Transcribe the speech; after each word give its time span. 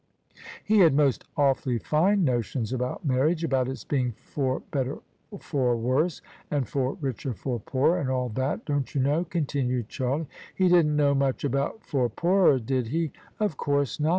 "He 0.65 0.79
had 0.79 0.95
most 0.95 1.25
awfully 1.37 1.77
fine 1.77 2.23
notions 2.23 2.73
about 2.73 3.05
marriage: 3.05 3.43
about 3.43 3.67
its 3.69 3.83
being' 3.83 4.13
for 4.33 4.61
better 4.71 4.97
for 5.39 5.77
worse 5.77 6.23
* 6.35 6.49
and 6.49 6.67
* 6.67 6.67
for 6.67 6.97
richer 7.01 7.33
for 7.35 7.59
poorer,' 7.59 7.99
and 7.99 8.09
all 8.09 8.29
that, 8.29 8.65
don't 8.65 8.95
you 8.95 8.99
know?" 8.99 9.23
continued 9.23 9.89
Charlie." 9.89 10.25
He 10.57 10.69
didn't 10.69 10.95
know 10.95 11.13
much 11.13 11.43
about' 11.43 11.83
for 11.85 12.09
poorer,' 12.09 12.57
did 12.57 12.87
he?" 12.87 13.11
"Of 13.39 13.57
course 13.57 13.99
not. 13.99 14.09